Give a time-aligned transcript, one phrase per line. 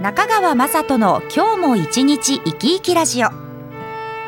[0.00, 3.28] 中川雅人の今日も一日生き生きラジオ。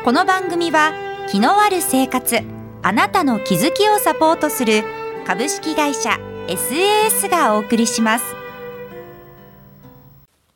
[0.05, 0.93] この番組は
[1.31, 2.41] 気のある生活
[2.83, 4.83] あなたの気づきをサポートする
[5.25, 8.35] 株式会社 SAS がお送りします。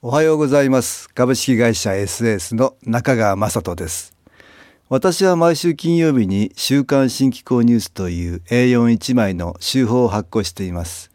[0.04, 1.10] おはようございます。
[1.10, 4.13] 株式会社 SAS の中川雅人です。
[4.88, 11.10] 私は毎週金曜日に週刊新機構ニュースという A41 枚の週報を発行しています。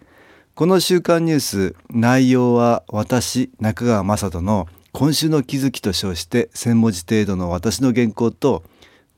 [0.62, 8.62] この週刊ニュース内容は私中川雅人の今週の気づきと称して1000文字程度の私の原稿と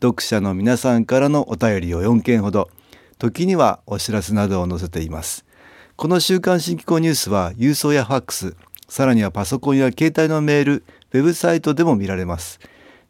[0.00, 2.70] 読者の皆さんからのお便りを4件ほど
[3.18, 5.44] 時にはお知らせなどを載せています。
[5.96, 8.56] この週刊新機構ニュースは郵送やファックス
[8.88, 12.58] さらにはパソコンや携帯のメールウェブサイトでも見られます。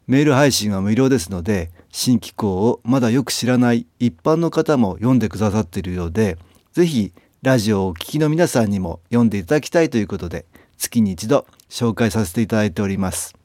[0.07, 6.37] メール配信は無料ですので新機構をまだよく知らない一般の方も読んでくださっているようで
[6.73, 7.13] ぜひ
[7.45, 10.47] ラジオをお聴きの皆さんにも読んでいただきたいということで
[10.79, 13.35] 月に一度紹介させていただいております。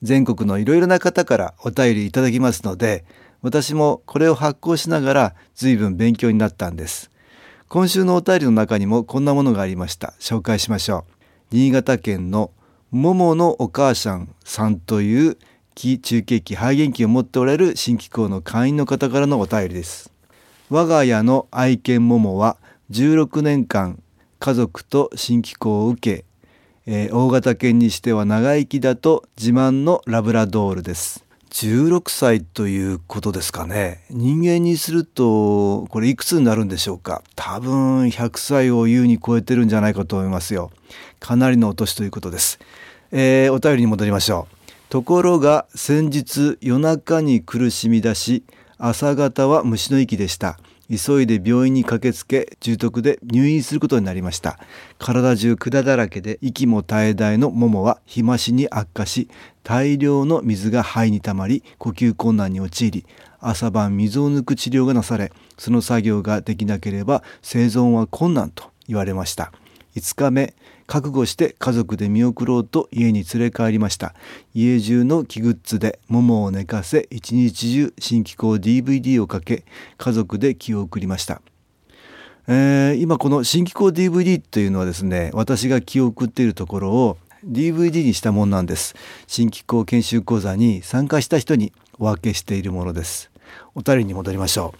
[0.00, 3.04] 全国のいろいろな方からお便りいただきますので
[3.42, 7.10] 私もこれを発行しながら随分勉強になったんです。
[7.68, 10.14] 今週のお便りの中にもこんなものがありました。
[10.20, 10.98] 紹介しましょ
[11.50, 11.56] う。
[11.56, 12.52] 新潟県の
[12.92, 15.36] もものお母さんさんという
[15.74, 20.12] 気中継機肺元気を持っておられる新機構の会員の方からのお便りです。
[20.70, 22.56] 我が家の愛犬ももは
[22.90, 24.02] 16年間
[24.38, 26.24] 家族と新機構を受け、
[26.86, 31.22] えー、大型犬にしては長生きだと自慢のラブラドールです。
[31.50, 34.04] 16歳ということですかね。
[34.08, 37.22] 人間にするとこれいくつになるんでしょうか。
[37.36, 40.70] 多分100歳を優に超えてるんじゃないかと思いますよ。
[41.20, 42.58] かなりのお年ということです、
[43.12, 44.56] えー、お便りに戻りましょう。
[44.88, 48.44] ところが先日夜中に苦しみ出し
[48.78, 50.58] 朝方は虫の息でした。
[50.90, 54.58] 急いで病院に駆けつけ重篤で入院することになりました。
[54.98, 59.28] 体中管だらけで息も絶え絶えのももは日増しに悪化し
[59.62, 63.06] 大量の水が肺にたまり呼吸困難に陥り
[63.40, 69.52] 朝晩水を抜く治療がなされその作業ができなければ生存は困難と言われました。
[69.94, 70.54] 5日目
[70.88, 74.14] 覚悟して家族で見送ろうと家に連れ帰りました。
[74.54, 79.64] 家中の木グッズで桃を寝かせ一日中新機構 DVD をかけ
[79.98, 81.42] 家族で気を送りました。
[82.48, 88.96] えー、今この新機構 DVD というのはですね私が気を送っているところを DVD にしたものなんです。
[89.26, 93.30] 新機構研修講座に参加した人にお分けしているものです。
[93.74, 94.78] お便りに戻りましょう。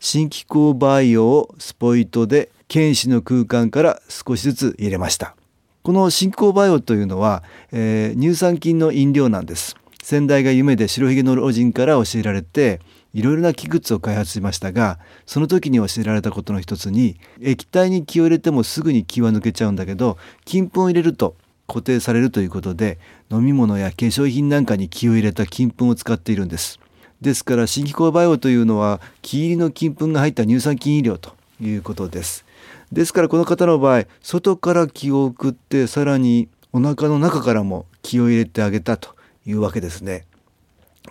[0.00, 5.36] 新機構バイオをスポイトで剣士の空間から少しずつ入れました。
[5.82, 9.76] この新興バイオというのは、えー、乳酸菌の飲料なんです。
[10.02, 12.80] 先代が夢で白ひげの老人から教えられて
[13.14, 21.36] いろいろな器具を開発しましたがその時に教えられたことの一つに液体に気を入れてもすぐに気は抜けちゃうんだけど金粉を入れると
[21.68, 22.98] 固定されるということで
[23.30, 26.80] 飲み物や化粧品なんかに気を入れた金粉を使っているんです。
[27.20, 32.44] ですから新機構バイオというのは木入りの金粉が入った乳酸菌飲料ということです。
[32.92, 39.16] ですからこの方の場合外から気を送ってさらにお腹の中からも気を入れてあげたと
[39.46, 40.26] いうわけですね。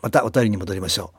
[0.01, 1.17] またお便りに戻りましょう。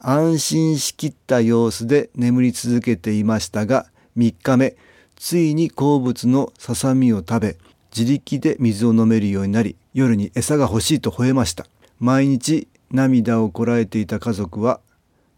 [0.00, 4.76] 安心しきった様子で眠り続けていましたが3日目。
[5.16, 7.56] ついに好物のささみを食べ
[7.94, 11.66] 自力で水を飲めるようになり夜に餌が欲しいと吠えました。
[12.00, 14.80] 毎日涙をこらえていた家族は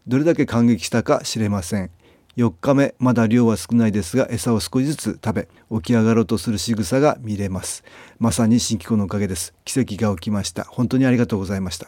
[0.07, 1.91] どれだけ感激したか知れません。
[2.37, 7.83] 4日目まだ量は少ないですが餌を少しずつ食べ起き上がろうとする仕草が見れます。
[8.19, 9.53] まさに新機構のおかげです。
[9.65, 10.63] 奇跡が起きました。
[10.63, 11.87] 本当にありがとうございました。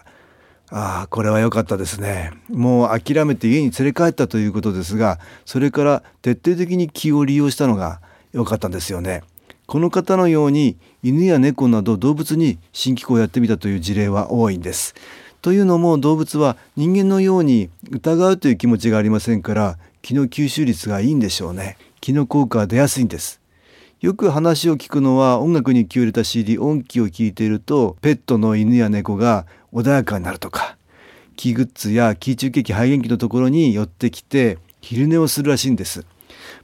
[0.69, 2.31] ああこれは良かったですね。
[2.49, 8.01] もう諦めて家に連れ帰ったということですがそれから徹底的に気を利用したのが
[8.33, 9.23] 良かったんですよね。
[9.67, 14.93] この方のように犬や猫など動物に新機構をやってみたという事例は多いんです。
[15.41, 21.79] というのも動物は人間のように疑うという気持ちがありませんから気の吸収率がいいんでしょうね。
[21.99, 23.41] 気の効果が出やすいんです。
[24.01, 30.77] よく話を聞くのは音楽に気を入れた CD 音機を聞いているとペットの犬や猫が穏やかになるとか
[31.35, 36.05] 気グッズや気中血肺元気のところに寄ってきて昼寝をするらしいんです。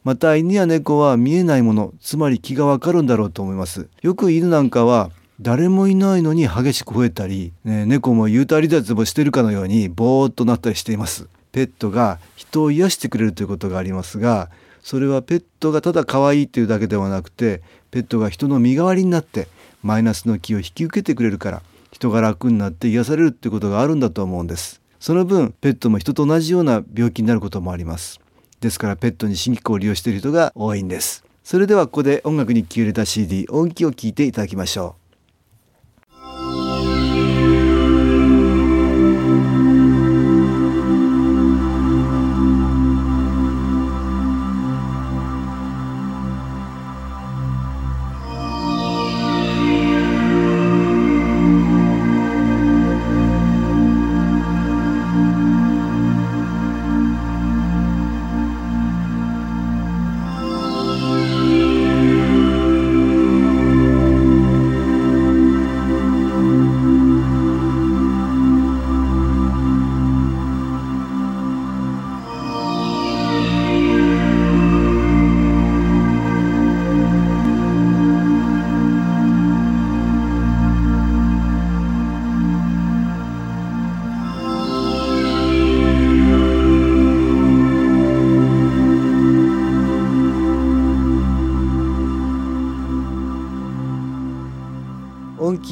[0.03, 3.89] また犬や猫は見えないものつまり気がわかるんだろうと思います。
[4.03, 5.09] よく犬なんかは
[5.39, 11.27] 誰もいないのに激しく吠えたり、ね、猫も幽体離脱もしてるかのようにぼーっとなったりしています。
[11.51, 14.50] ペットが人を癒してくれるということがありますが
[14.81, 17.62] それはペットがただ可愛いというだけではなくて
[17.92, 19.48] ペットが人の身代わりになって
[19.83, 21.62] マイナスの気を引き受けてくれるから
[21.92, 24.81] 人が楽になって癒されるっていうことがあるんだと思うんです。
[25.00, 28.19] その分ペットも人と同じような病気になることもあります。
[28.59, 31.24] ですからペットに新機構を利用している人が多いんです。
[31.44, 35.00] それではここで音楽に気を入れた CD 音気を聞いていただきましょう。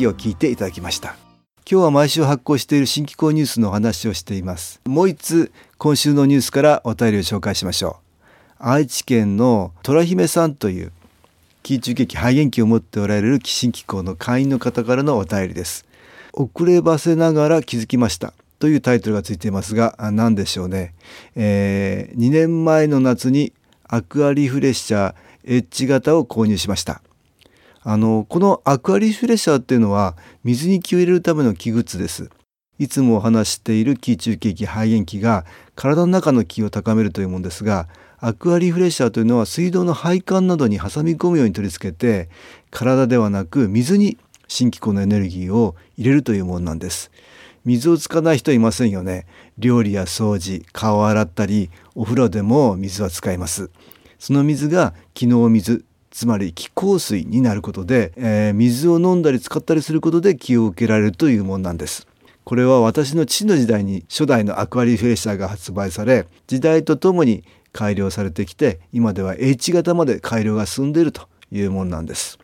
[0.10, 1.16] を聞いていただきました。
[1.70, 4.82] 今日は毎週発行している新機構ニュースのお話をしています。
[4.86, 8.00] もう一つ今週のニュースからお便りを紹介しましょ
[8.60, 8.64] う。
[8.64, 10.92] 愛知県の虎姫さんという
[11.62, 15.86] 気中劇肺元気を持っておられる新機構の会員の方からのお便りです。
[16.34, 20.94] 遅ればせながら気づきましたというタイトルがついていますが何でしょうね、
[21.36, 23.54] えー、2年前の夏に
[23.88, 25.16] アクアリフレッシャー
[25.46, 27.02] エッジ型を購入しました。
[27.84, 32.30] あのこのアクアリフレッシャーっていうのは水に気を入れるための気グッズです。
[32.78, 35.46] いつもお話している気中景気肺炎気が
[35.76, 37.90] 体の中の気を高めるというものですが
[38.20, 42.30] アクアリフレッシャーというのは水道の配管などに挟み込むように取り付けて
[42.72, 44.18] 体ではなく水に
[44.48, 47.12] 新機構のエネルギーを入れるというものなんです。
[47.66, 49.28] 水を使わない人はいませんよね。
[49.58, 53.70] 料理や掃除顔を洗ったりお風呂でも水は使います。
[54.18, 55.86] その水が気の水
[56.20, 62.08] つまり気香水になることで、えー、水を飲んだり使ったりすることで気を受けられるというものなんです。
[62.44, 72.38] これは私の父の時代に初代のアクアリフレッシャーが発売され時代とともに改良されてきて今では H 型まで改良が進んでいるというものなんです。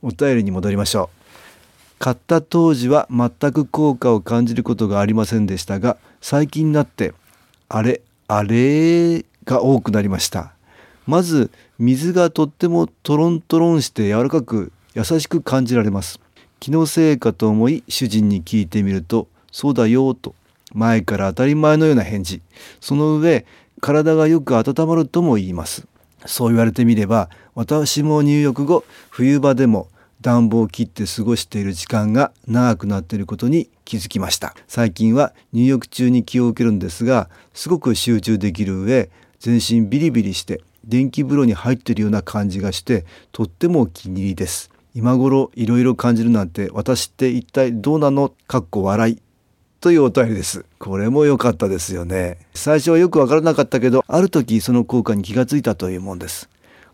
[0.00, 1.98] お便りに戻りましょう。
[1.98, 7.14] 買った当時は全く効果を感じることがありませんでしたが最近になって
[7.68, 10.52] あれあれが多くなりました。
[11.08, 16.20] まず水がとってもトロントロンして柔らかく優しく感じられます。
[16.60, 20.34] 気のせいかと思い主人に聞いてみるとそうだよと
[20.74, 22.42] 前から当たり前のような返事。
[22.78, 23.46] その上
[23.80, 25.86] 体がよく温まるとも言います。
[26.26, 29.88] そう言われてみれば私も入浴後冬場でも
[30.20, 34.54] 暖房を切って過ごしている時間が長くなっていることに気づきました。
[34.66, 39.08] 最近は入浴中に気を受けるんですがすごく集中できる上
[39.40, 44.70] 全身ビリビリして電気風呂に入っているような感じがしてとってもお気に入りです。
[44.94, 48.32] 今頃いろいろ感じるなんて私って一体どうなの？
[48.48, 49.22] かっこ笑い。
[49.80, 50.64] というお便りです。
[50.80, 52.38] これも良かったですよね。
[52.52, 56.48] 最初はよくわからなかったけどある時その効果に気がついたというもんです。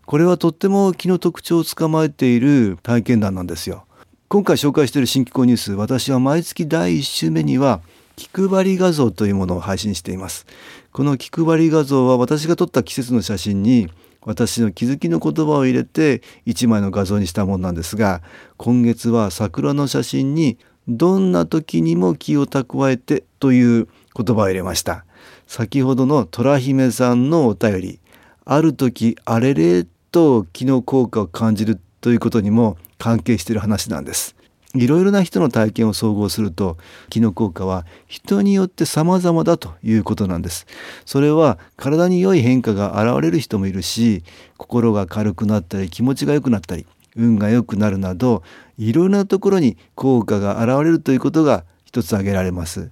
[0.05, 3.85] これはとっても気の特徴を捕まえている体験談なんですよ。
[4.27, 7.81] 今回紹介している新機構ニュース私は毎月第1週目には
[8.15, 10.45] 気配り画像というものを配信しています。
[10.91, 13.89] この気配り画像は私が撮った季節の写真に
[14.21, 18.23] 私の気づきの言葉を入れて1枚の画像にしたものなんですが
[18.57, 20.57] 今月は桜の写真に
[20.87, 25.05] どんな時にも気を蓄えてという言葉を入れました。
[25.47, 27.99] 先ほどの虎姫さんのお便り
[28.45, 34.34] ある時あれれと気の効果を感じるということにも関係している話なんです。
[34.75, 36.77] いろいろな人の体験を総合すると
[37.09, 40.67] 気の効果は人によって様々だということなんです。
[41.05, 44.23] それは体に良い変化が現れる人もいるし
[44.57, 48.43] 心が軽くなったり気持ちが良くなったり運が良くなるなど
[48.77, 52.91] いろいろなところに効果が現れるということが一つ挙げられます。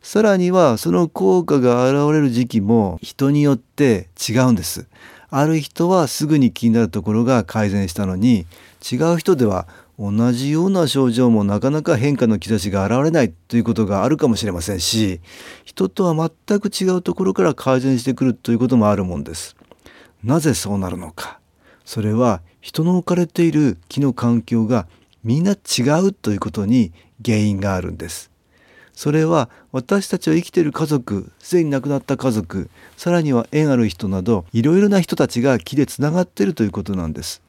[0.00, 4.86] さらにはその効果が現れる時期も人によって違うんです。
[5.30, 8.46] ある人はすぐに気になるところが改善したのに
[8.88, 9.66] 違う人では
[9.98, 15.20] 同じような症状もなかなか変化の兆しが現れないということがあるかもしれませんし
[15.64, 19.56] 人とは全く違うところから改善してくるということもあるもんです。
[20.24, 21.38] なぜそうなるのか。
[21.84, 24.86] それは人の置かれている気の環境が
[25.22, 26.92] みんな違うということに
[27.24, 28.30] 原因があるんです。
[28.94, 37.42] それは私たちは生きている家族すでに亡くなった家族さらには縁ある人などいろいろな人たちが気でつながっているということなんです。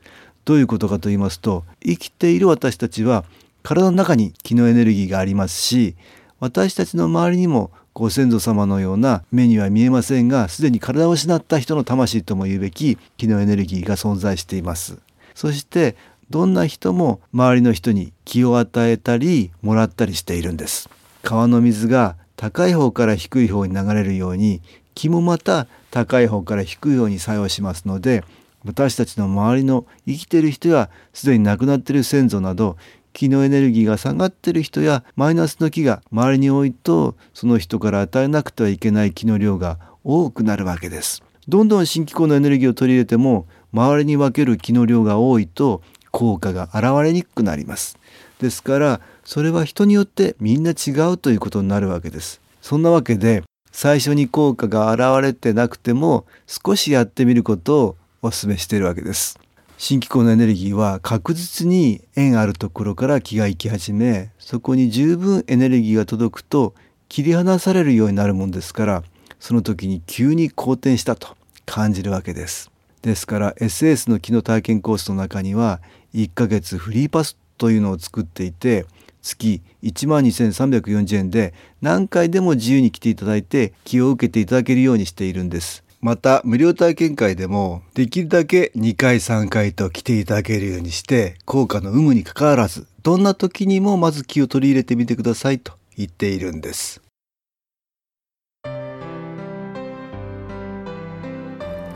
[0.45, 3.25] どういうことかと言いますと生きている私たちは
[3.63, 5.95] 体の中に気のエネルギーがありますし
[6.39, 14.97] 私たちの周りにもご先祖様のような目には見えませんがすでに体を失った人の魂とも言うべき気のエネルギーが存在しています。
[15.33, 15.95] そして
[16.29, 20.89] どんな人も周りの人に気を与えたりもらったりしているんです。
[21.23, 24.61] 川の水が高い方から低い方に流れるように
[24.93, 28.25] 気もまた高い方から低い方に作用しますので
[28.65, 32.77] 私たちの周りの生きてる人やすでに亡くなってる先祖など
[33.13, 41.23] 気のエネルギーが下がってる人やマイナスの気が周りに多いとその人から与えなくてはいけない気の量が多くなるわけです。
[41.47, 45.81] どんどん新機構のエネルギーを取り入れても周りに分ける気の量が多いと
[46.11, 47.97] 効果が現れにくくなります。
[48.39, 52.41] ですからそれは人によってみんな違うということになるわけです。
[52.61, 59.39] そんなわけで最初に効果が現れてなくても少しやってみることをお勧めしているわけです。
[59.77, 66.73] 新機構のエネルギーは確実に縁あるところから気が行き始めそこに十分エネルギーが届くと
[67.09, 69.03] 切り離されるようになるもんですから
[69.39, 72.71] その時に急に好転したと感じるわけです。
[73.01, 75.81] ですから SS の気の体験コースの中には
[76.15, 78.87] 1ヶ月フリーパスというのを作っていて
[79.21, 97.01] 月12,340円で何回でも自由に来ていただいて気を受けていただけるようにしているんですまた無料体験会でもできるだけ2回3回と来ていただけるようにして効果の有無にかかわらずどんな時にもまず気を取り入れてみてくださいと言っているんです。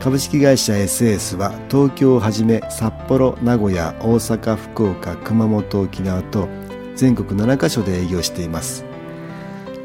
[0.00, 6.48] 株式会社 SS は東京をはじめ札幌名古屋大阪福岡熊本沖縄と
[6.96, 8.86] 全国7カ所で営業しています。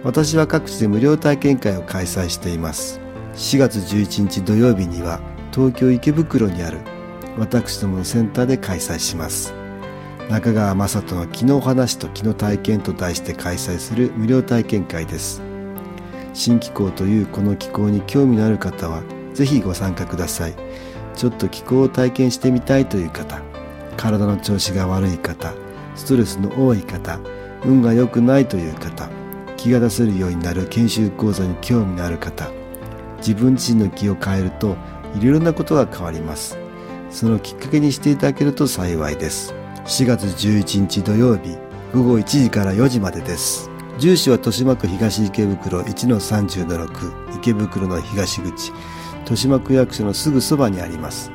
[0.03, 3.04] 私は各地で無料体験会を開催しています。
[3.35, 5.19] 4月11日土曜日には
[5.53, 6.79] 東京池袋にある
[7.37, 9.53] 私どものセンターで開催します。
[10.29, 15.41] 中川雅人の気の話と気の体験と題して開催する無料体験会です。
[16.33, 20.53] 新気候というこの気候に興味のある方はぜひご参加ください。
[21.13, 23.41] ちょっと気候を体験してみたいという方
[23.97, 25.53] 体の調子が悪い方
[25.95, 27.19] ストレスの多い方
[27.65, 29.09] 運が良くないという方
[29.57, 32.49] 気が出せるようになる研修講座に興味のある方
[33.25, 34.75] 自分自身の気を変えると
[35.15, 36.57] いろいろなことが変わります
[37.09, 39.53] そのきっかけにしていただけると幸いです
[39.85, 41.57] 4月11日土曜日
[41.93, 48.71] 午後1時から4時までです住所は豊島区東池袋1-30-6池袋の東口
[49.19, 51.31] 豊島区役所のすぐそばにあります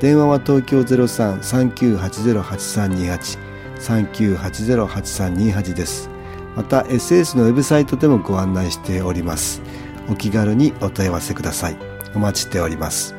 [0.00, 3.50] 電話は東京03-3980-8328
[3.80, 6.10] 3980-8328です。
[6.54, 9.62] また SS のウェブサイトでもご案内しております。
[10.08, 11.76] お気軽にお問い合わせください。
[12.14, 13.14] お待ちしております。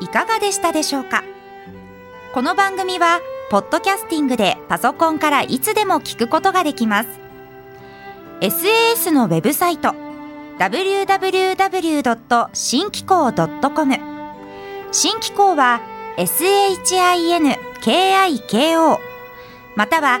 [0.00, 1.24] いかがでしたでしょうか？
[2.32, 7.08] この番組は、ポッドキャスティングでパソコンからいつでも聞くことができます。
[8.40, 9.94] SAS のウェブサイト
[10.58, 12.48] www.
[12.52, 13.94] 新機構 .com
[14.92, 15.80] 新機構は
[16.18, 17.58] SHINKIKO
[19.74, 20.20] または